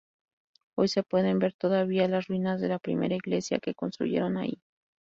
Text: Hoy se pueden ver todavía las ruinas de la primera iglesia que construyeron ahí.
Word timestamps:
Hoy 0.75 0.87
se 0.87 1.03
pueden 1.03 1.37
ver 1.37 1.53
todavía 1.53 2.07
las 2.07 2.27
ruinas 2.27 2.59
de 2.59 2.69
la 2.69 2.79
primera 2.79 3.13
iglesia 3.13 3.59
que 3.59 3.75
construyeron 3.75 4.35
ahí. 4.37 4.59